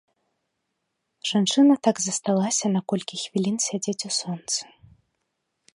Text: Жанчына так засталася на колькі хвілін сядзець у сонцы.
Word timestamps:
Жанчына 1.31 1.73
так 1.89 1.95
засталася 2.07 2.65
на 2.77 2.81
колькі 2.93 3.15
хвілін 3.25 3.57
сядзець 3.67 4.01
у 4.09 4.13
сонцы. 4.19 4.61